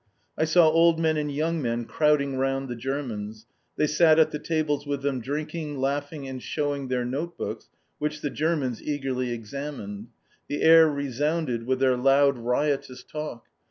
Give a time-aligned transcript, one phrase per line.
[0.35, 3.45] I saw old men and young men crowding round the Germans.
[3.77, 8.21] They sat at the tables with them drinking, laughing, and showing their note books, which
[8.21, 10.07] the Germans eagerly examined.
[10.47, 13.45] The air resounded with their loud riotous talk.